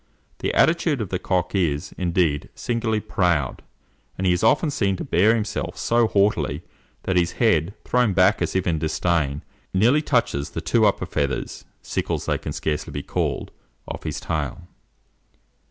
The 0.39 0.51
attitude 0.55 0.99
of 0.99 1.09
the 1.09 1.19
cock 1.19 1.53
is, 1.53 1.93
indeed, 1.95 2.49
singularly 2.55 3.01
proud; 3.01 3.61
and 4.17 4.25
he 4.25 4.33
is 4.33 4.43
often 4.43 4.71
seen 4.71 4.95
to 4.95 5.03
bear 5.03 5.35
himself 5.35 5.77
so 5.77 6.07
haughtily, 6.07 6.63
that 7.03 7.17
his 7.17 7.33
head, 7.33 7.75
thrown 7.85 8.13
back 8.13 8.41
as 8.41 8.55
if 8.55 8.65
in 8.65 8.79
disdain, 8.79 9.43
nearly 9.75 10.01
touches 10.01 10.49
the 10.49 10.59
two 10.61 10.87
upper 10.87 11.05
feathers 11.05 11.65
sickles 11.83 12.25
they 12.25 12.39
can 12.39 12.51
scarcely 12.51 12.89
be 12.91 13.03
called 13.03 13.51
of 13.87 14.01
his 14.01 14.19
tail. 14.19 14.67